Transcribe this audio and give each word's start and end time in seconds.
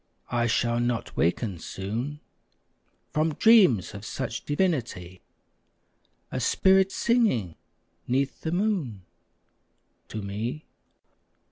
I 0.31 0.47
shall 0.47 0.79
not 0.79 1.15
waken 1.15 1.59
soon 1.59 2.21
From 3.11 3.35
dreams 3.35 3.93
of 3.93 4.03
such 4.03 4.45
divinity! 4.45 5.21
A 6.31 6.39
spirit 6.39 6.91
singing 6.91 7.53
'neath 8.07 8.41
the 8.41 8.51
moon 8.51 9.03
To 10.07 10.23
me. 10.23 10.65